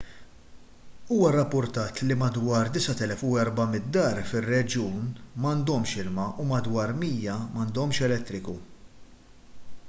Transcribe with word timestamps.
huwa 1.09 1.27
rrappurtat 1.33 1.95
li 2.11 2.15
madwar 2.21 2.71
9400 2.77 3.83
dar 3.97 4.17
fir-reġjun 4.31 4.97
m'għandhomx 5.41 5.95
ilma 6.05 6.27
u 6.45 6.49
madwar 6.55 6.97
100 7.05 7.37
m'għandhomx 7.53 8.05
elettriku 8.11 8.57